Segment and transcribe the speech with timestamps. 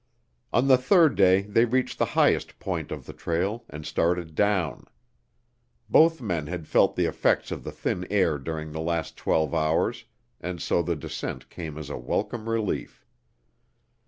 [0.51, 4.85] On the third day they reached the highest point of the trail and started down.
[5.91, 10.05] Both men had felt the effects of the thin air during the last twelve hours
[10.39, 13.05] and so the descent came as a welcome relief.